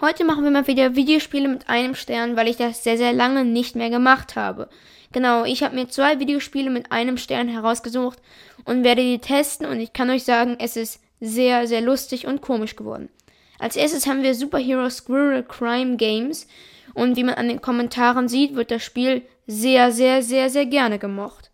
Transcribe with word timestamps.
Heute 0.00 0.24
machen 0.24 0.44
wir 0.44 0.50
mal 0.50 0.66
wieder 0.66 0.96
Videospiele 0.96 1.46
mit 1.46 1.68
einem 1.68 1.94
Stern, 1.94 2.34
weil 2.34 2.48
ich 2.48 2.56
das 2.56 2.82
sehr, 2.82 2.96
sehr 2.96 3.12
lange 3.12 3.44
nicht 3.44 3.76
mehr 3.76 3.90
gemacht 3.90 4.34
habe. 4.34 4.70
Genau, 5.12 5.44
ich 5.44 5.62
habe 5.62 5.74
mir 5.74 5.88
zwei 5.88 6.18
Videospiele 6.18 6.70
mit 6.70 6.90
einem 6.90 7.18
Stern 7.18 7.48
herausgesucht 7.48 8.18
und 8.64 8.82
werde 8.82 9.02
die 9.02 9.18
testen 9.18 9.66
und 9.66 9.78
ich 9.78 9.92
kann 9.92 10.08
euch 10.08 10.24
sagen, 10.24 10.56
es 10.58 10.76
ist 10.76 11.02
sehr, 11.20 11.66
sehr 11.66 11.82
lustig 11.82 12.26
und 12.26 12.40
komisch 12.40 12.76
geworden. 12.76 13.10
Als 13.58 13.76
erstes 13.76 14.06
haben 14.06 14.22
wir 14.22 14.34
Superhero 14.34 14.88
Squirrel 14.88 15.42
Crime 15.42 15.98
Games 15.98 16.46
und 16.94 17.16
wie 17.16 17.24
man 17.24 17.34
an 17.34 17.48
den 17.48 17.60
Kommentaren 17.60 18.26
sieht, 18.26 18.54
wird 18.54 18.70
das 18.70 18.82
Spiel 18.82 19.20
sehr, 19.46 19.92
sehr, 19.92 20.22
sehr, 20.22 20.48
sehr 20.48 20.64
gerne 20.64 20.98
gemocht. 20.98 21.50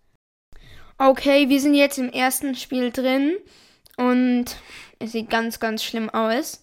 Okay, 0.98 1.48
wir 1.48 1.60
sind 1.60 1.74
jetzt 1.74 1.98
im 1.98 2.10
ersten 2.10 2.54
Spiel 2.54 2.92
drin 2.92 3.32
und 3.96 4.44
es 5.00 5.10
sieht 5.10 5.30
ganz, 5.30 5.58
ganz 5.58 5.82
schlimm 5.82 6.10
aus. 6.10 6.62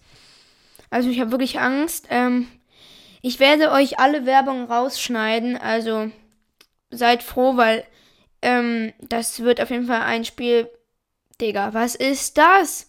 Also 0.94 1.10
ich 1.10 1.20
habe 1.20 1.32
wirklich 1.32 1.60
Angst. 1.60 2.05
Ähm, 2.12 2.48
ich 3.23 3.39
werde 3.39 3.71
euch 3.71 3.97
alle 3.97 4.28
Werbung 4.28 4.65
rausschneiden. 4.65 5.57
Also 5.57 6.11
seid 6.92 7.24
froh, 7.24 7.57
weil 7.57 7.83
ähm, 8.43 8.93
das 9.00 9.39
wird 9.39 9.60
auf 9.60 9.71
jeden 9.71 9.88
Fall 9.88 10.04
ein 10.04 10.24
Spiel. 10.24 10.69
Digga, 11.42 11.74
was 11.74 11.96
ist 11.96 12.38
das? 12.38 12.88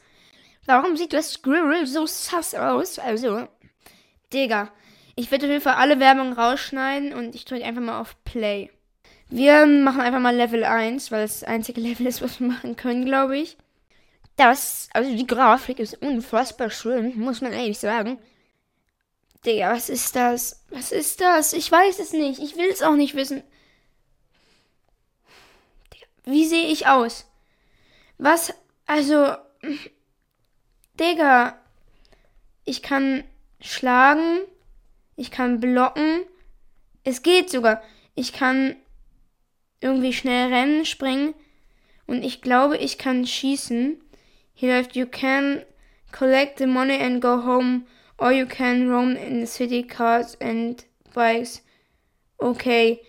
Warum 0.67 0.99
sieht 0.99 1.15
das 1.15 1.33
Squirrel 1.33 1.87
so 1.87 2.05
sass 2.05 2.55
aus? 2.55 2.99
Also, 2.99 3.49
Digga. 4.35 4.71
Ich 5.17 5.31
werde 5.31 5.47
auf 5.47 5.53
jeden 5.53 5.63
Fall 5.63 5.77
alle 5.77 5.99
Werbung 5.99 6.35
rausschneiden 6.35 7.15
und 7.15 7.35
ich 7.35 7.47
drücke 7.47 7.65
einfach 7.65 7.81
mal 7.81 8.01
auf 8.01 8.23
Play. 8.25 8.71
Wir 9.31 9.65
machen 9.65 10.03
einfach 10.03 10.21
mal 10.21 10.37
Level 10.37 10.65
1, 10.65 11.11
weil 11.11 11.23
es 11.23 11.41
das 11.41 11.49
einzige 11.49 11.81
Level 11.81 12.07
ist, 12.07 12.21
was 12.21 12.39
wir 12.39 12.49
machen 12.49 12.77
können, 12.77 13.07
glaube 13.07 13.39
ich. 13.39 13.57
Das, 14.37 14.89
also 14.93 15.15
die 15.15 15.27
Grafik 15.27 15.79
ist 15.79 16.03
unfassbar 16.03 16.71
schön, 16.71 17.19
muss 17.19 17.41
man 17.41 17.53
ehrlich 17.53 17.79
sagen. 17.79 18.19
Digga, 19.47 19.73
was 19.73 19.89
ist 19.89 20.17
das? 20.17 20.65
Was 20.71 20.91
ist 20.91 21.21
das? 21.21 21.53
Ich 21.53 21.71
weiß 21.71 21.99
es 21.99 22.13
nicht. 22.13 22.41
Ich 22.41 22.57
will 22.57 22.69
es 22.71 22.83
auch 22.83 22.97
nicht 22.97 23.15
wissen. 23.15 23.43
Digga, 25.93 26.07
wie 26.25 26.47
sehe 26.47 26.67
ich 26.67 26.87
aus? 26.87 27.27
Was, 28.19 28.55
also, 28.87 29.37
Digga, 30.99 31.59
ich 32.65 32.83
kann 32.83 33.25
schlagen, 33.61 34.41
ich 35.17 35.31
kann 35.31 35.61
blocken, 35.61 36.25
es 37.05 37.23
geht 37.23 37.51
sogar. 37.51 37.83
Ich 38.15 38.33
kann 38.33 38.77
irgendwie 39.81 40.13
schnell 40.13 40.53
rennen, 40.53 40.85
springen 40.85 41.35
und 42.07 42.23
ich 42.23 42.41
glaube, 42.41 42.77
ich 42.79 42.99
kann 42.99 43.27
schießen. 43.27 44.01
Hier 44.55 44.77
läuft, 44.77 44.97
you 44.97 45.07
can 45.07 45.63
collect 46.13 46.59
the 46.59 46.67
money 46.67 46.99
and 47.01 47.21
go 47.21 47.43
home, 47.43 47.87
or 48.19 48.33
you 48.33 48.47
can 48.47 48.89
roam 48.89 49.17
in 49.17 49.41
the 49.41 49.47
city 49.47 49.83
cars 49.83 50.37
and 50.41 50.85
bikes. 51.13 51.63
Okay. 52.39 53.01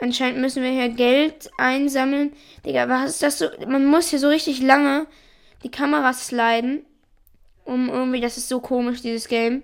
Anscheinend 0.00 0.40
müssen 0.40 0.64
wir 0.64 0.70
hier 0.70 0.88
Geld 0.88 1.48
einsammeln. 1.58 2.32
Digga, 2.66 2.88
was 2.88 3.10
ist 3.10 3.22
das 3.22 3.38
so? 3.38 3.46
Man 3.68 3.86
muss 3.86 4.10
hier 4.10 4.18
so 4.18 4.28
richtig 4.28 4.60
lange 4.60 5.06
die 5.62 5.70
Kamera 5.70 6.12
sliden. 6.12 6.84
Um 7.64 7.88
irgendwie, 7.88 8.20
das 8.20 8.36
ist 8.36 8.48
so 8.48 8.58
komisch, 8.58 9.02
dieses 9.02 9.28
Game. 9.28 9.62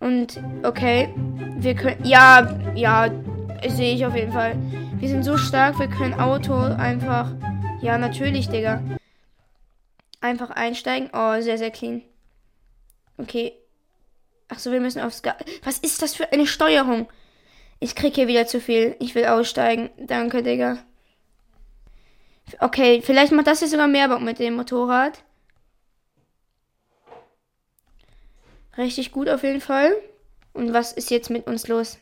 Und, 0.00 0.40
okay. 0.64 1.14
Wir 1.58 1.74
können, 1.74 2.04
ja, 2.04 2.58
ja, 2.74 3.08
sehe 3.68 3.94
ich 3.94 4.04
auf 4.04 4.16
jeden 4.16 4.32
Fall. 4.32 4.56
Wir 4.98 5.08
sind 5.08 5.22
so 5.22 5.36
stark, 5.36 5.78
wir 5.78 5.88
können 5.88 6.14
Auto 6.14 6.54
einfach, 6.54 7.30
ja, 7.80 7.96
natürlich, 7.96 8.48
Digga. 8.48 8.82
Einfach 10.26 10.50
einsteigen. 10.50 11.08
Oh, 11.12 11.40
sehr, 11.40 11.56
sehr 11.56 11.70
clean. 11.70 12.02
Okay. 13.16 13.52
Achso, 14.48 14.72
wir 14.72 14.80
müssen 14.80 15.00
aufs 15.00 15.22
Gas. 15.22 15.36
Was 15.62 15.78
ist 15.78 16.02
das 16.02 16.16
für 16.16 16.32
eine 16.32 16.48
Steuerung? 16.48 17.08
Ich 17.78 17.94
krieg 17.94 18.16
hier 18.16 18.26
wieder 18.26 18.44
zu 18.44 18.60
viel. 18.60 18.96
Ich 18.98 19.14
will 19.14 19.26
aussteigen. 19.26 19.88
Danke, 19.96 20.42
Digga. 20.42 20.84
Okay, 22.58 23.02
vielleicht 23.02 23.30
macht 23.30 23.46
das 23.46 23.60
hier 23.60 23.68
sogar 23.68 23.86
mehr 23.86 24.08
Bock 24.08 24.20
mit 24.20 24.40
dem 24.40 24.56
Motorrad. 24.56 25.22
Richtig 28.76 29.12
gut 29.12 29.28
auf 29.28 29.44
jeden 29.44 29.60
Fall. 29.60 29.94
Und 30.54 30.72
was 30.72 30.92
ist 30.92 31.12
jetzt 31.12 31.30
mit 31.30 31.46
uns 31.46 31.68
los? 31.68 31.98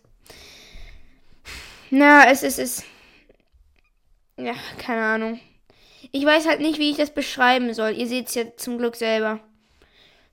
Na, 1.90 2.30
es 2.30 2.42
ist 2.42 2.58
es. 2.58 2.84
Ja, 4.38 4.54
keine 4.78 5.02
Ahnung. 5.02 5.40
Ich 6.16 6.24
weiß 6.24 6.46
halt 6.46 6.60
nicht, 6.60 6.78
wie 6.78 6.92
ich 6.92 6.96
das 6.96 7.10
beschreiben 7.10 7.74
soll. 7.74 7.90
Ihr 7.90 8.06
seht 8.06 8.28
es 8.28 8.36
ja 8.36 8.44
zum 8.56 8.78
Glück 8.78 8.94
selber. 8.94 9.40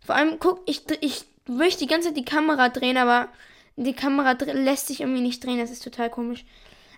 Vor 0.05 0.13
allem, 0.13 0.37
guck, 0.37 0.61
ich, 0.67 0.83
ich 1.01 1.23
möchte 1.47 1.79
die 1.79 1.87
ganze 1.87 2.09
Zeit 2.09 2.17
die 2.17 2.23
Kamera 2.23 2.69
drehen, 2.69 2.97
aber 2.97 3.29
die 3.77 3.93
Kamera 3.93 4.33
lässt 4.53 4.89
sich 4.89 5.01
irgendwie 5.01 5.21
nicht 5.21 5.43
drehen. 5.43 5.57
Das 5.57 5.71
ist 5.71 5.83
total 5.83 6.11
komisch. 6.11 6.45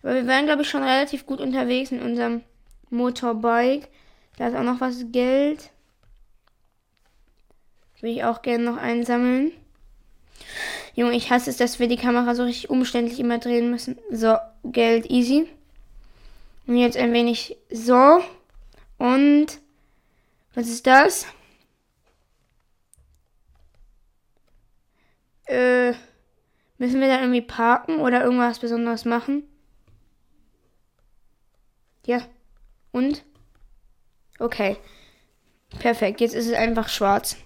Aber 0.01 0.15
wir 0.15 0.27
wären, 0.27 0.47
glaube 0.47 0.63
ich, 0.63 0.69
schon 0.69 0.83
relativ 0.83 1.25
gut 1.25 1.39
unterwegs 1.39 1.93
in 1.93 2.01
unserem 2.01 2.41
Motorbike. 2.89 3.87
Da 4.35 4.49
ist 4.49 4.55
auch 4.55 4.63
noch 4.63 4.81
was 4.81 5.05
Geld. 5.13 5.69
Will 8.01 8.11
ich 8.11 8.25
auch 8.25 8.41
gerne 8.41 8.65
noch 8.65 8.75
einsammeln. 8.75 9.53
Junge, 10.93 11.15
ich 11.15 11.31
hasse 11.31 11.51
es, 11.51 11.55
dass 11.55 11.79
wir 11.79 11.87
die 11.87 11.95
Kamera 11.95 12.35
so 12.35 12.43
richtig 12.43 12.69
umständlich 12.69 13.17
immer 13.21 13.37
drehen 13.37 13.71
müssen. 13.71 13.97
So, 14.11 14.35
Geld 14.65 15.09
easy. 15.09 15.47
Und 16.67 16.75
jetzt 16.75 16.97
ein 16.97 17.13
wenig 17.13 17.55
so. 17.71 18.21
Und 18.97 19.59
was 20.53 20.67
ist 20.67 20.85
das? 20.87 21.25
Äh, 25.45 25.93
müssen 26.77 27.01
wir 27.01 27.07
da 27.07 27.19
irgendwie 27.19 27.41
parken 27.41 27.99
oder 27.99 28.23
irgendwas 28.23 28.59
Besonderes 28.59 29.05
machen? 29.05 29.43
Ja. 32.05 32.21
Und? 32.91 33.23
Okay. 34.39 34.77
Perfekt. 35.79 36.21
Jetzt 36.21 36.35
ist 36.35 36.47
es 36.47 36.53
einfach 36.53 36.89
schwarz. 36.89 37.37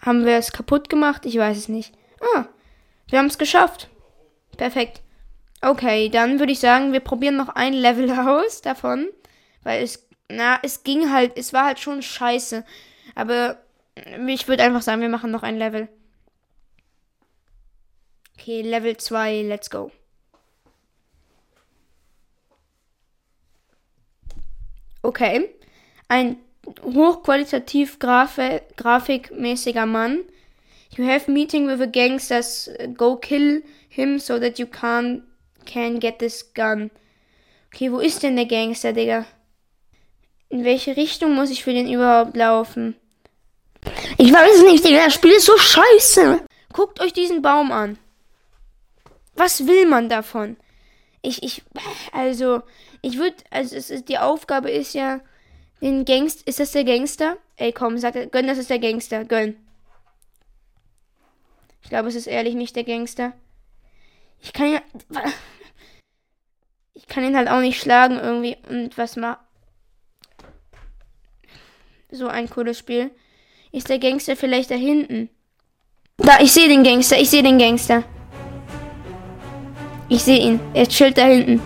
Haben 0.00 0.24
wir 0.24 0.36
es 0.36 0.52
kaputt 0.52 0.88
gemacht? 0.88 1.24
Ich 1.26 1.36
weiß 1.36 1.56
es 1.56 1.68
nicht. 1.68 1.94
Ah, 2.20 2.44
wir 3.08 3.18
haben 3.18 3.26
es 3.26 3.38
geschafft. 3.38 3.88
Perfekt. 4.56 5.02
Okay, 5.60 6.08
dann 6.08 6.38
würde 6.38 6.52
ich 6.52 6.60
sagen, 6.60 6.92
wir 6.92 7.00
probieren 7.00 7.36
noch 7.36 7.48
ein 7.48 7.72
Level 7.72 8.10
aus 8.18 8.62
davon, 8.62 9.08
weil 9.62 9.82
es 9.82 10.07
na, 10.30 10.58
es 10.62 10.82
ging 10.82 11.10
halt, 11.10 11.36
es 11.36 11.52
war 11.52 11.64
halt 11.64 11.78
schon 11.78 12.02
scheiße. 12.02 12.64
Aber 13.14 13.58
ich 14.26 14.48
würde 14.48 14.62
einfach 14.62 14.82
sagen, 14.82 15.00
wir 15.00 15.08
machen 15.08 15.30
noch 15.30 15.42
ein 15.42 15.58
Level. 15.58 15.88
Okay, 18.38 18.62
Level 18.62 18.96
2, 18.96 19.42
let's 19.42 19.70
go. 19.70 19.90
Okay. 25.02 25.48
Ein 26.08 26.36
hochqualitativ 26.82 27.98
Grafi 27.98 28.60
grafikmäßiger 28.76 29.86
Mann. 29.86 30.20
You 30.96 31.06
have 31.06 31.30
meeting 31.30 31.66
with 31.66 31.80
a 31.80 31.86
gangsters. 31.86 32.70
Go 32.96 33.16
kill 33.16 33.62
him 33.88 34.18
so 34.18 34.38
that 34.38 34.58
you 34.58 34.66
can, 34.66 35.22
can 35.64 35.98
get 35.98 36.18
this 36.18 36.52
gun. 36.54 36.90
Okay, 37.68 37.92
wo 37.92 37.98
ist 37.98 38.22
denn 38.22 38.36
der 38.36 38.46
Gangster, 38.46 38.92
Digga? 38.92 39.26
In 40.50 40.64
welche 40.64 40.96
Richtung 40.96 41.34
muss 41.34 41.50
ich 41.50 41.62
für 41.62 41.72
den 41.72 41.92
überhaupt 41.92 42.36
laufen? 42.36 42.96
Ich 44.16 44.32
weiß 44.32 44.62
nicht, 44.62 44.84
Digga, 44.84 45.04
das 45.04 45.14
Spiel 45.14 45.32
ist 45.32 45.46
so 45.46 45.56
scheiße. 45.56 46.40
Guckt 46.72 47.00
euch 47.00 47.12
diesen 47.12 47.42
Baum 47.42 47.70
an. 47.70 47.98
Was 49.34 49.66
will 49.66 49.86
man 49.86 50.08
davon? 50.08 50.56
Ich, 51.22 51.42
ich, 51.42 51.62
also, 52.12 52.62
ich 53.02 53.18
würde, 53.18 53.36
also, 53.50 53.76
es 53.76 53.90
ist, 53.90 54.08
die 54.08 54.18
Aufgabe 54.18 54.70
ist 54.70 54.94
ja, 54.94 55.20
den 55.80 56.04
Gangster, 56.04 56.46
ist 56.46 56.60
das 56.60 56.72
der 56.72 56.84
Gangster? 56.84 57.36
Ey, 57.56 57.72
komm, 57.72 57.98
sag, 57.98 58.14
gönn, 58.32 58.46
das 58.46 58.58
ist 58.58 58.70
der 58.70 58.78
Gangster, 58.78 59.24
gönn. 59.24 59.56
Ich 61.82 61.88
glaube, 61.88 62.08
es 62.08 62.14
ist 62.14 62.26
ehrlich 62.26 62.54
nicht 62.54 62.74
der 62.74 62.84
Gangster. 62.84 63.32
Ich 64.40 64.52
kann 64.52 64.72
ja, 64.72 64.80
ich 66.94 67.06
kann 67.06 67.24
ihn 67.24 67.36
halt 67.36 67.48
auch 67.48 67.60
nicht 67.60 67.80
schlagen 67.80 68.18
irgendwie 68.18 68.56
und 68.68 68.96
was 68.98 69.16
machen. 69.16 69.40
So 72.10 72.26
ein 72.26 72.48
cooles 72.48 72.78
Spiel. 72.78 73.10
Ist 73.70 73.90
der 73.90 73.98
Gangster 73.98 74.34
vielleicht 74.34 74.70
da 74.70 74.74
hinten? 74.74 75.28
Da, 76.16 76.40
ich 76.40 76.52
sehe 76.52 76.66
den 76.66 76.82
Gangster, 76.82 77.20
ich 77.20 77.28
sehe 77.28 77.42
den 77.42 77.58
Gangster. 77.58 78.02
Ich 80.08 80.22
sehe 80.22 80.38
ihn. 80.38 80.58
Er 80.72 80.88
chillt 80.88 81.18
da 81.18 81.26
hinten. 81.26 81.60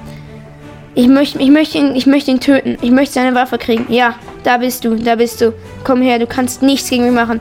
Ich 0.97 1.07
möchte, 1.07 1.39
ich 1.41 1.51
möchte 1.51 1.79
ihn, 1.79 1.95
ich 1.95 2.29
ihn 2.29 2.41
töten. 2.41 2.77
Ich 2.83 2.91
möchte 2.91 3.15
seine 3.15 3.37
Waffe 3.37 3.57
kriegen. 3.57 3.87
Ja, 3.89 4.17
da 4.43 4.59
bist 4.59 4.85
du, 4.85 4.97
da 4.97 5.15
bist 5.15 5.41
du. 5.41 5.55
Komm 5.85 6.03
her, 6.03 6.19
du 6.19 6.27
kannst 6.27 6.61
nichts 6.61 6.91
gegen 6.91 7.05
mich 7.05 7.15
machen. 7.15 7.41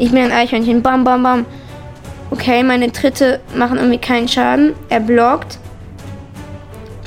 Ich 0.00 0.10
bin 0.10 0.20
ein 0.20 0.32
Eichhörnchen. 0.32 0.82
Bam, 0.82 1.04
bam, 1.04 1.22
bam. 1.22 1.46
Okay, 2.32 2.64
meine 2.64 2.90
Tritte 2.90 3.40
machen 3.54 3.78
irgendwie 3.78 3.98
keinen 3.98 4.26
Schaden. 4.26 4.74
Er 4.88 5.00
blockt. 5.00 5.58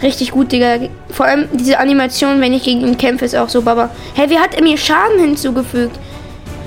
Richtig 0.04 0.32
gut, 0.32 0.52
Digga. 0.52 0.90
Vor 1.10 1.26
allem 1.26 1.48
diese 1.54 1.80
Animation, 1.80 2.42
wenn 2.42 2.54
ich 2.54 2.64
gegen 2.64 2.82
ihn 2.82 2.98
kämpfe, 2.98 3.24
ist 3.24 3.36
auch 3.36 3.48
so, 3.48 3.62
Baba. 3.62 3.90
Hä, 4.16 4.26
wie 4.28 4.38
hat 4.38 4.54
er 4.54 4.62
mir 4.62 4.78
Schaden 4.78 5.18
hinzugefügt? 5.18 5.98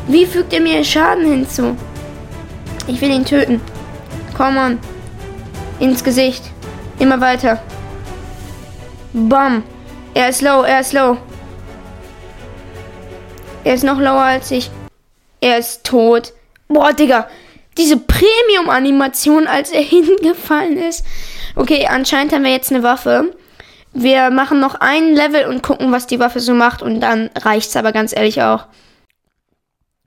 Wie 0.09 0.25
fügt 0.25 0.55
er 0.55 0.61
mir 0.61 0.83
Schaden 0.83 1.27
hinzu? 1.27 1.77
Ich 2.87 2.99
will 3.01 3.11
ihn 3.11 3.27
töten. 3.27 3.61
Komm 4.35 4.57
on. 4.57 4.79
Ins 5.81 6.03
Gesicht. 6.03 6.45
Immer 6.99 7.21
weiter. 7.21 7.63
Bam. 9.13 9.63
Er 10.15 10.31
ist 10.31 10.41
low, 10.41 10.63
er 10.63 10.81
ist 10.81 10.95
low. 10.95 11.19
Er 13.65 13.75
ist 13.75 13.85
noch 13.85 13.99
lower 13.99 14.23
als 14.23 14.51
ich. 14.51 14.71
Er 15.43 15.59
ist 15.59 15.85
tot. 15.85 16.33
Boah, 16.69 16.95
Digga. 16.95 17.29
Diese 17.77 17.99
Premium-Animation, 17.99 19.47
als 19.47 19.73
er 19.73 19.83
hingefallen 19.83 20.79
ist. 20.79 21.05
Okay, 21.57 21.87
anscheinend 21.87 22.35
haben 22.35 22.45
wir 22.45 22.53
jetzt 22.53 22.71
eine 22.71 22.83
Waffe. 22.83 23.35
Wir 23.95 24.31
machen 24.31 24.61
noch 24.61 24.75
ein 24.75 25.15
Level 25.15 25.47
und 25.47 25.63
gucken, 25.63 25.91
was 25.91 26.07
die 26.07 26.21
Waffe 26.21 26.39
so 26.39 26.53
macht. 26.53 26.83
Und 26.83 27.01
dann 27.01 27.31
reicht's 27.35 27.77
aber 27.77 27.93
ganz 27.93 28.15
ehrlich 28.15 28.43
auch. 28.43 28.69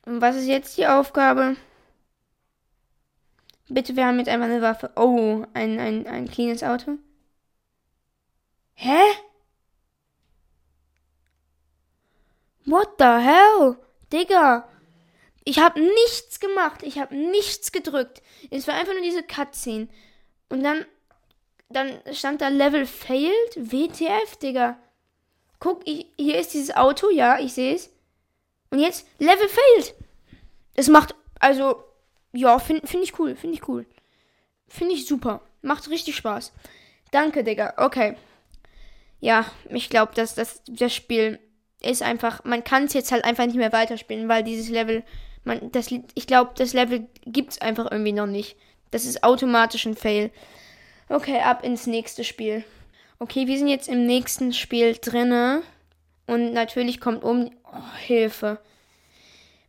Und 0.06 0.22
was 0.22 0.36
ist 0.36 0.46
jetzt 0.46 0.78
die 0.78 0.86
Aufgabe? 0.86 1.56
Bitte, 3.68 3.96
wir 3.96 4.06
haben 4.06 4.20
jetzt 4.20 4.30
einfach 4.30 4.46
eine 4.46 4.62
Waffe. 4.62 4.92
Oh, 4.96 5.44
ein, 5.56 5.80
ein, 5.80 6.06
ein 6.06 6.30
cleanes 6.30 6.64
Auto. 6.64 7.00
Hä? 8.76 9.02
What 12.66 12.90
the 13.00 13.06
hell? 13.06 13.78
Digga. 14.14 14.70
Ich 15.46 15.58
habe 15.58 15.80
nichts 15.80 16.40
gemacht. 16.40 16.84
Ich 16.84 17.00
habe 17.00 17.16
nichts 17.16 17.72
gedrückt. 17.72 18.22
Es 18.52 18.68
war 18.68 18.76
einfach 18.76 18.94
nur 18.94 19.02
diese 19.02 19.24
Cutscene. 19.24 19.88
Und 20.50 20.64
dann, 20.64 20.86
dann 21.70 22.00
stand 22.12 22.42
da 22.42 22.48
Level 22.48 22.86
failed. 22.86 23.56
WTF, 23.56 24.38
Digga. 24.38 24.78
Guck, 25.60 25.82
ich, 25.86 26.08
hier 26.18 26.40
ist 26.40 26.54
dieses 26.54 26.76
Auto. 26.76 27.10
Ja, 27.10 27.40
ich 27.40 27.54
sehe 27.54 27.76
es. 27.76 27.90
Und 28.72 28.80
jetzt 28.80 29.08
Level 29.20 29.48
failed. 29.48 29.96
Es 30.76 30.88
macht, 30.88 31.16
also, 31.40 31.84
ja, 32.32 32.60
finde 32.60 32.88
find 32.88 33.04
ich 33.04 33.18
cool, 33.20 33.36
finde 33.36 33.56
ich 33.56 33.68
cool. 33.68 33.86
Finde 34.68 34.94
ich 34.94 35.08
super. 35.08 35.42
Macht 35.62 35.90
richtig 35.90 36.16
Spaß. 36.16 36.54
Danke, 37.12 37.44
Digga. 37.44 37.74
Okay. 37.78 38.16
Ja, 39.20 39.46
ich 39.70 39.90
glaube, 39.90 40.14
dass 40.16 40.36
das, 40.36 40.62
das 40.68 40.94
Spiel 40.94 41.40
ist 41.82 42.02
einfach, 42.02 42.44
man 42.44 42.64
kann 42.64 42.86
es 42.86 42.94
jetzt 42.94 43.12
halt 43.12 43.26
einfach 43.26 43.46
nicht 43.46 43.58
mehr 43.58 43.74
weiterspielen, 43.74 44.30
weil 44.30 44.44
dieses 44.44 44.70
Level, 44.70 45.04
man, 45.44 45.72
das, 45.72 45.88
ich 45.92 46.28
glaube, 46.28 46.52
das 46.56 46.74
Level 46.74 47.08
gibt 47.26 47.52
es 47.52 47.62
einfach 47.62 47.92
irgendwie 47.92 48.12
noch 48.12 48.28
nicht. 48.28 48.56
Das 48.92 49.06
ist 49.06 49.24
automatisch 49.24 49.86
ein 49.86 49.96
Fail. 49.96 50.32
Okay, 51.10 51.42
ab 51.42 51.64
ins 51.64 51.88
nächste 51.88 52.24
Spiel. 52.24 52.64
Okay, 53.18 53.48
wir 53.48 53.58
sind 53.58 53.68
jetzt 53.68 53.90
im 53.90 54.06
nächsten 54.06 54.54
Spiel 54.54 54.96
drinne. 54.96 55.64
Und 56.28 56.54
natürlich 56.54 57.02
kommt 57.02 57.24
um. 57.24 57.50
Oh, 57.66 57.98
Hilfe. 57.98 58.60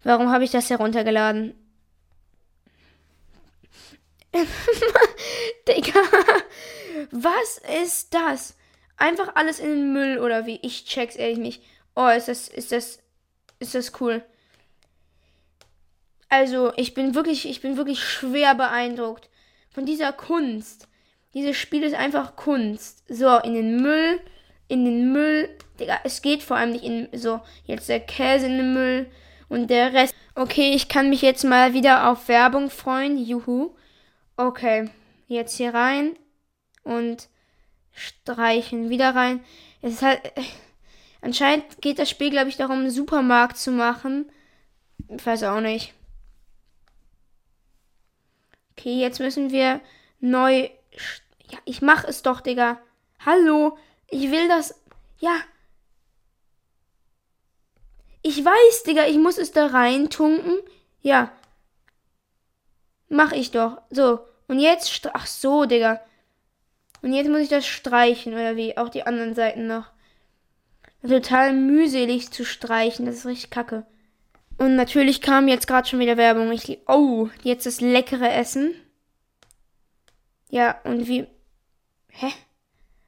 Warum 0.05 0.31
habe 0.31 0.45
ich 0.45 0.51
das 0.51 0.69
heruntergeladen? 0.69 1.55
Digga, 5.69 6.01
was 7.11 7.59
ist 7.85 8.13
das? 8.13 8.55
Einfach 8.99 9.35
alles 9.35 9.59
in 9.59 9.69
den 9.69 9.93
Müll 9.95 10.19
oder 10.19 10.45
wie? 10.45 10.61
Ich 10.63 10.85
check's 10.85 11.17
ehrlich 11.17 11.39
nicht. 11.39 11.63
Oh, 11.97 12.09
ist 12.09 12.29
das, 12.29 12.49
ist 12.49 12.71
das, 12.71 12.99
ist 13.59 13.75
das 13.75 13.99
cool. 14.01 14.23
Also, 16.29 16.75
ich 16.77 16.93
bin 16.93 17.15
wirklich, 17.15 17.49
ich 17.49 17.63
bin 17.63 17.79
wirklich 17.79 18.05
schwer 18.05 18.55
beeindruckt 18.55 19.31
von 19.71 19.87
dieser 19.87 20.13
Kunst. 20.13 20.87
Dieses 21.35 21.56
Spiel 21.56 21.82
ist 21.82 21.94
einfach 21.94 22.37
Kunst. 22.37 23.05
So, 23.09 23.38
in 23.38 23.55
den 23.55 23.82
Müll, 23.82 24.21
in 24.69 24.85
den 24.85 25.12
Müll. 25.12 25.49
Digga, 25.79 26.00
es 26.05 26.23
geht 26.23 26.43
vor 26.43 26.56
allem 26.56 26.73
nicht 26.73 26.85
in, 26.85 27.09
so, 27.12 27.41
jetzt 27.65 27.88
der 27.88 28.00
Käse 28.00 28.47
in 28.47 28.56
den 28.56 28.75
Müll 28.75 29.11
und 29.49 29.69
der 29.69 29.93
Rest. 29.93 30.15
Okay, 30.35 30.73
ich 30.75 30.88
kann 30.88 31.11
mich 31.11 31.23
jetzt 31.23 31.44
mal 31.44 31.75
wieder 31.75 32.11
auf 32.11 32.29
Werbung 32.29 32.71
freuen. 32.71 33.19
Juhu. 33.19 33.75
Okay, 34.37 34.88
jetzt 35.27 35.56
hier 35.56 35.75
rein 35.75 36.17
und 36.82 37.29
streichen. 37.93 38.91
Wieder 38.91 39.15
rein. 39.15 39.44
Es 39.82 39.94
ist 39.94 40.03
halt. 40.03 40.21
Anscheinend 41.23 41.82
geht 41.82 41.99
das 41.99 42.09
Spiel, 42.09 42.31
glaube 42.31 42.49
ich, 42.49 42.56
darum, 42.56 42.79
einen 42.79 42.91
Supermarkt 42.91 43.59
zu 43.59 43.73
machen. 43.73 44.32
Ich 45.09 45.25
weiß 45.25 45.43
auch 45.43 45.61
nicht. 45.61 45.93
Okay, 48.73 48.99
jetzt 48.99 49.21
müssen 49.21 49.50
wir 49.50 49.81
neu. 50.21 50.71
Ja, 51.51 51.59
ich 51.65 51.83
mach 51.83 52.05
es 52.05 52.23
doch, 52.23 52.41
Digga. 52.41 52.81
Hallo. 53.25 53.77
Ich 54.09 54.31
will 54.31 54.49
das. 54.49 54.81
Ja. 55.19 55.37
Ich 58.23 58.45
weiß, 58.45 58.83
Digga, 58.85 59.07
ich 59.07 59.19
muss 59.19 59.39
es 59.39 59.53
da 59.53 59.67
reintunken. 59.67 60.59
Ja. 61.01 61.33
Mach 63.09 63.33
ich 63.33 63.51
doch. 63.51 63.81
So. 63.91 64.21
Und 64.49 64.59
jetzt. 64.59 65.09
Ach 65.13 65.27
so, 65.27 65.65
Digga. 65.65 66.01
Und 67.03 67.15
jetzt 67.15 67.31
muss 67.31 67.41
ich 67.41 67.49
das 67.49 67.67
streichen, 67.67 68.35
oder 68.35 68.57
wie? 68.57 68.77
Auch 68.77 68.89
die 68.89 69.05
anderen 69.05 69.35
Seiten 69.35 69.67
noch. 69.67 69.87
Total 71.03 71.53
mühselig 71.55 72.31
zu 72.31 72.45
streichen. 72.45 73.07
Das 73.07 73.17
ist 73.17 73.27
richtig 73.27 73.51
kacke. 73.51 73.87
Und 74.59 74.77
natürlich 74.77 75.23
kam 75.23 75.49
jetzt 75.49 75.67
gerade 75.67 75.89
schon 75.89 76.01
wieder 76.01 76.19
Werbung. 76.19 76.53
Ich 76.53 76.81
oh, 76.87 77.29
jetzt 77.43 77.65
das 77.65 77.81
leckere 77.81 78.31
Essen. 78.31 78.75
Ja, 80.50 80.81
und 80.85 81.06
wie. 81.06 81.26
Hä? 82.08 82.32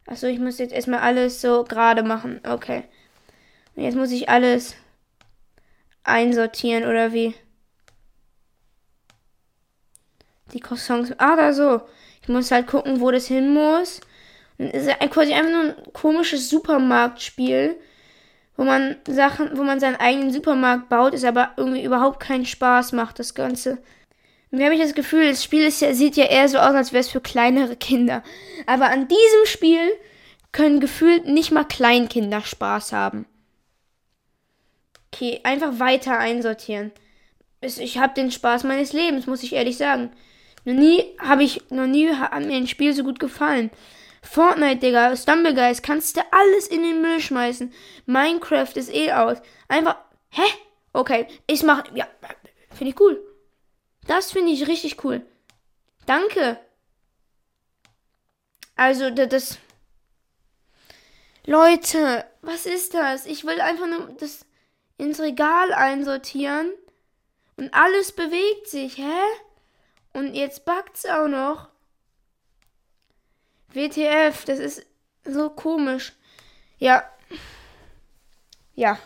Achso, 0.06 0.26
ich 0.26 0.38
muss 0.38 0.58
jetzt 0.58 0.72
erstmal 0.72 1.00
alles 1.00 1.40
so 1.40 1.64
gerade 1.64 2.02
machen. 2.02 2.40
Okay. 2.48 2.84
Und 3.74 3.82
jetzt 3.84 3.96
muss 3.96 4.12
ich 4.12 4.28
alles 4.28 4.74
einsortieren, 6.04 6.84
oder 6.84 7.12
wie? 7.12 7.34
Die 10.52 10.60
Croissants. 10.60 11.12
Ah, 11.18 11.36
da 11.36 11.52
so. 11.52 11.82
Ich 12.22 12.28
muss 12.28 12.50
halt 12.50 12.66
gucken, 12.68 13.00
wo 13.00 13.10
das 13.10 13.26
hin 13.26 13.52
muss. 13.52 14.00
Und 14.58 14.72
es 14.72 14.86
ist 14.86 15.00
quasi 15.10 15.32
einfach 15.32 15.50
nur 15.50 15.62
ein 15.62 15.92
komisches 15.92 16.48
Supermarktspiel, 16.48 17.76
wo 18.56 18.64
man 18.64 18.96
Sachen, 19.08 19.56
wo 19.56 19.64
man 19.64 19.80
seinen 19.80 19.96
eigenen 19.96 20.30
Supermarkt 20.30 20.88
baut, 20.88 21.14
ist 21.14 21.24
aber 21.24 21.52
irgendwie 21.56 21.84
überhaupt 21.84 22.20
keinen 22.20 22.46
Spaß 22.46 22.92
macht, 22.92 23.18
das 23.18 23.34
Ganze. 23.34 23.78
Und 24.52 24.58
wir 24.58 24.66
haben 24.66 24.78
das 24.78 24.94
Gefühl, 24.94 25.30
das 25.30 25.42
Spiel 25.42 25.64
ist 25.64 25.80
ja, 25.80 25.94
sieht 25.94 26.14
ja 26.16 26.26
eher 26.26 26.46
so 26.46 26.58
aus, 26.58 26.74
als 26.74 26.92
wäre 26.92 27.00
es 27.00 27.08
für 27.08 27.22
kleinere 27.22 27.74
Kinder. 27.74 28.22
Aber 28.66 28.90
an 28.90 29.08
diesem 29.08 29.46
Spiel 29.46 29.90
können 30.52 30.78
gefühlt 30.78 31.24
nicht 31.24 31.52
mal 31.52 31.64
Kleinkinder 31.64 32.42
Spaß 32.42 32.92
haben. 32.92 33.24
Okay, 35.10 35.40
einfach 35.42 35.78
weiter 35.80 36.18
einsortieren. 36.18 36.92
Ich 37.62 37.96
habe 37.96 38.12
den 38.12 38.30
Spaß 38.30 38.64
meines 38.64 38.92
Lebens, 38.92 39.26
muss 39.26 39.42
ich 39.42 39.54
ehrlich 39.54 39.78
sagen. 39.78 40.10
Noch 40.64 40.74
nie 40.74 41.02
habe 41.18 41.44
ich, 41.44 41.70
noch 41.70 41.86
nie 41.86 42.10
hat 42.10 42.44
mir 42.44 42.56
ein 42.56 42.66
Spiel 42.66 42.92
so 42.92 43.04
gut 43.04 43.18
gefallen. 43.18 43.70
Fortnite, 44.20 44.76
Digga, 44.76 45.16
Stumblegeist, 45.16 45.82
kannst 45.82 46.18
du 46.18 46.20
alles 46.30 46.66
in 46.68 46.82
den 46.82 47.00
Müll 47.00 47.20
schmeißen. 47.20 47.72
Minecraft 48.04 48.72
ist 48.74 48.94
eh 48.94 49.12
aus. 49.12 49.38
Einfach, 49.68 49.96
hä? 50.28 50.42
Okay, 50.92 51.26
ich 51.46 51.62
mach, 51.62 51.84
ja, 51.94 52.06
finde 52.76 52.92
ich 52.92 53.00
cool. 53.00 53.31
Das 54.06 54.32
finde 54.32 54.52
ich 54.52 54.66
richtig 54.66 55.04
cool. 55.04 55.24
Danke. 56.06 56.58
Also, 58.74 59.10
das, 59.10 59.58
Leute, 61.44 62.24
was 62.40 62.66
ist 62.66 62.94
das? 62.94 63.26
Ich 63.26 63.44
will 63.44 63.60
einfach 63.60 63.86
nur 63.86 64.14
das 64.18 64.46
ins 64.96 65.20
Regal 65.20 65.72
einsortieren 65.72 66.72
und 67.56 67.74
alles 67.74 68.12
bewegt 68.12 68.68
sich, 68.68 68.98
hä? 68.98 69.22
Und 70.12 70.34
jetzt 70.34 70.64
backt's 70.64 71.06
auch 71.06 71.28
noch. 71.28 71.68
WTF, 73.68 74.44
das 74.44 74.58
ist 74.58 74.86
so 75.24 75.50
komisch. 75.50 76.12
Ja. 76.78 77.08
Ja. 78.74 78.98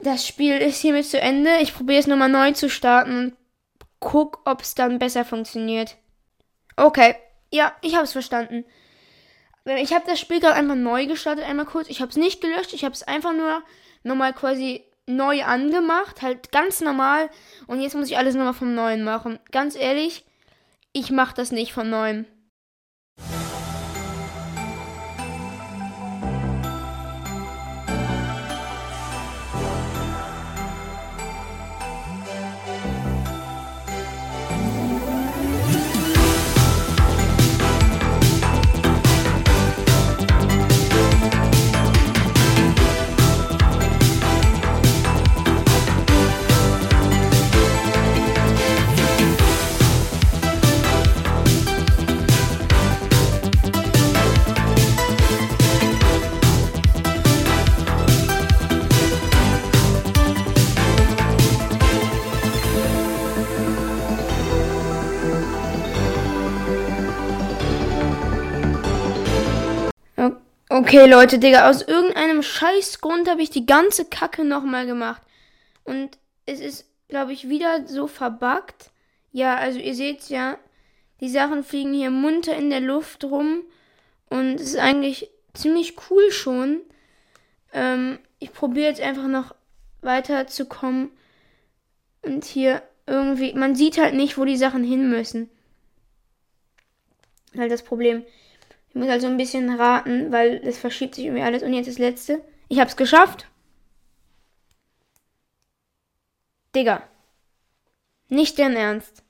Das 0.00 0.26
Spiel 0.26 0.58
ist 0.58 0.80
hiermit 0.80 1.06
zu 1.06 1.20
Ende. 1.20 1.58
Ich 1.60 1.74
probiere 1.74 1.98
es 1.98 2.06
nochmal 2.06 2.28
neu 2.28 2.52
zu 2.52 2.70
starten 2.70 3.18
und 3.18 3.36
guck, 4.00 4.40
ob 4.44 4.62
es 4.62 4.74
dann 4.74 4.98
besser 4.98 5.24
funktioniert. 5.24 5.96
Okay. 6.76 7.16
Ja, 7.50 7.72
ich 7.82 7.94
habe 7.94 8.04
es 8.04 8.12
verstanden. 8.12 8.64
Ich 9.64 9.92
habe 9.92 10.04
das 10.06 10.20
Spiel 10.20 10.40
gerade 10.40 10.54
einfach 10.54 10.74
neu 10.74 11.06
gestartet, 11.06 11.44
einmal 11.44 11.66
kurz. 11.66 11.88
Ich 11.88 12.00
habe 12.00 12.10
es 12.10 12.16
nicht 12.16 12.40
gelöscht, 12.40 12.72
ich 12.72 12.84
habe 12.84 12.94
es 12.94 13.02
einfach 13.02 13.32
nur 13.32 13.62
nochmal 14.02 14.32
quasi 14.32 14.84
neu 15.06 15.42
angemacht, 15.44 16.22
halt 16.22 16.52
ganz 16.52 16.80
normal. 16.80 17.30
Und 17.66 17.80
jetzt 17.80 17.94
muss 17.94 18.08
ich 18.08 18.16
alles 18.16 18.34
nochmal 18.34 18.54
vom 18.54 18.74
Neuen 18.74 19.04
machen. 19.04 19.38
Ganz 19.50 19.74
ehrlich, 19.76 20.24
ich 20.92 21.10
mache 21.10 21.34
das 21.34 21.52
nicht 21.52 21.72
von 21.72 21.90
Neuem. 21.90 22.26
Okay, 70.70 71.06
Leute, 71.06 71.38
Digga, 71.38 71.70
aus 71.70 71.80
irgendeinem 71.80 72.42
Scheißgrund 72.42 73.26
habe 73.28 73.40
ich 73.40 73.48
die 73.48 73.64
ganze 73.64 74.04
Kacke 74.04 74.44
nochmal 74.44 74.84
gemacht. 74.84 75.22
Und 75.84 76.18
es 76.44 76.60
ist, 76.60 76.84
glaube 77.08 77.32
ich, 77.32 77.48
wieder 77.48 77.86
so 77.86 78.06
verbuggt. 78.06 78.90
Ja, 79.32 79.56
also 79.56 79.78
ihr 79.78 79.94
seht 79.94 80.28
ja, 80.28 80.58
die 81.20 81.30
Sachen 81.30 81.64
fliegen 81.64 81.94
hier 81.94 82.10
munter 82.10 82.54
in 82.54 82.68
der 82.68 82.80
Luft 82.80 83.24
rum. 83.24 83.62
Und 84.28 84.56
es 84.56 84.74
ist 84.74 84.78
eigentlich 84.78 85.30
ziemlich 85.54 85.96
cool 86.10 86.30
schon. 86.30 86.82
Ähm, 87.72 88.18
ich 88.38 88.52
probiere 88.52 88.88
jetzt 88.88 89.00
einfach 89.00 89.26
noch 89.26 89.54
weiterzukommen. 90.02 91.10
Und 92.20 92.44
hier 92.44 92.82
irgendwie, 93.06 93.54
man 93.54 93.74
sieht 93.74 93.96
halt 93.96 94.14
nicht, 94.14 94.36
wo 94.36 94.44
die 94.44 94.58
Sachen 94.58 94.84
hin 94.84 95.08
müssen. 95.08 95.48
Halt 97.56 97.72
das 97.72 97.82
Problem. 97.82 98.22
Ich 98.98 99.04
muss 99.04 99.12
also 99.12 99.28
ein 99.28 99.36
bisschen 99.36 99.78
raten, 99.78 100.32
weil 100.32 100.58
das 100.58 100.76
verschiebt 100.76 101.14
sich 101.14 101.26
irgendwie 101.26 101.44
alles. 101.44 101.62
Und 101.62 101.72
jetzt 101.72 101.86
das 101.86 101.98
letzte. 101.98 102.42
Ich 102.68 102.80
hab's 102.80 102.96
geschafft. 102.96 103.46
Digga. 106.74 107.08
Nicht 108.28 108.58
dein 108.58 108.74
Ernst. 108.74 109.22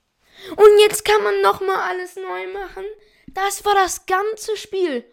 Und 0.52 0.80
jetzt 0.80 1.04
kann 1.04 1.22
man 1.22 1.42
nochmal 1.42 1.82
alles 1.82 2.16
neu 2.16 2.50
machen. 2.50 2.82
Das 3.26 3.62
war 3.66 3.74
das 3.74 4.06
ganze 4.06 4.56
Spiel. 4.56 5.04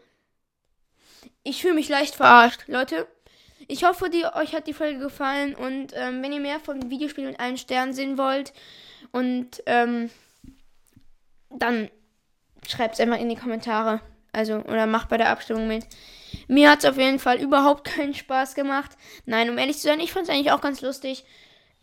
Ich 1.44 1.62
fühle 1.62 1.74
mich 1.74 1.90
leicht 1.90 2.16
verarscht, 2.16 2.62
Leute. 2.68 3.10
Ich 3.68 3.84
hoffe, 3.84 4.10
die, 4.10 4.24
euch 4.24 4.56
hat 4.56 4.68
die 4.68 4.74
Folge 4.74 5.00
gefallen 5.00 5.54
und 5.54 5.92
ähm, 5.96 6.24
wenn 6.24 6.32
ihr 6.32 6.40
mehr 6.40 6.62
von 6.62 6.90
Videospielen 6.90 7.32
mit 7.32 7.42
allen 7.42 7.58
Sternen 7.58 7.92
sehen 7.92 8.18
wollt 8.18 8.54
und 9.12 9.62
ähm, 9.66 10.10
dann 11.50 11.90
schreibt 12.66 12.94
es 12.94 13.02
einfach 13.02 13.20
in 13.20 13.28
die 13.28 13.36
Kommentare. 13.36 14.00
Also, 14.36 14.58
oder 14.58 14.86
macht 14.86 15.10
bei 15.10 15.18
der 15.18 15.30
Abstimmung 15.30 15.68
mit. 15.68 15.86
Mir 16.48 16.70
hat 16.70 16.80
es 16.80 16.86
auf 16.86 16.98
jeden 16.98 17.20
Fall 17.20 17.39
überhaupt 17.39 17.86
keinen 17.86 18.13
Spaß 18.13 18.56
gemacht. 18.56 18.92
Nein, 19.25 19.50
um 19.50 19.58
ehrlich 19.58 19.77
zu 19.77 19.88
sein, 19.88 20.00
ich 20.00 20.12
fand 20.12 20.27
es 20.27 20.34
eigentlich 20.34 20.51
auch 20.51 20.62
ganz 20.62 20.82
lustig. 20.82 21.25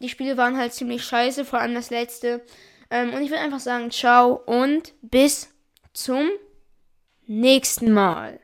Die 0.00 0.08
Spiele 0.08 0.36
waren 0.36 0.56
halt 0.56 0.72
ziemlich 0.72 1.04
scheiße, 1.04 1.44
vor 1.44 1.60
allem 1.60 1.74
das 1.74 1.90
letzte. 1.90 2.44
Ähm, 2.90 3.14
und 3.14 3.22
ich 3.22 3.30
würde 3.30 3.42
einfach 3.42 3.60
sagen, 3.60 3.90
ciao 3.90 4.34
und 4.46 4.92
bis 5.00 5.48
zum 5.92 6.28
nächsten 7.26 7.92
Mal. 7.92 8.40